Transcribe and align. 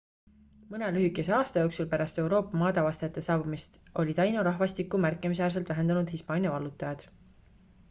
mõne 0.69 0.87
lühikese 0.93 1.35
aasta 1.39 1.63
jooksul 1.65 1.89
pärast 1.91 2.21
euroopa 2.23 2.61
maadeavastajate 2.61 3.25
saabumist 3.29 3.79
oli 4.05 4.17
taino 4.21 4.47
rahvastikku 4.49 5.03
märkimisväärselt 5.07 5.73
vähendanud 5.75 6.13
hispaania 6.17 6.57
vallutajad 6.57 7.09